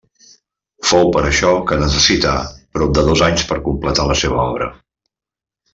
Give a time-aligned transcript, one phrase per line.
[0.91, 2.33] Fou per això que necessità
[2.79, 4.75] prop dos anys per a completar la seva obra.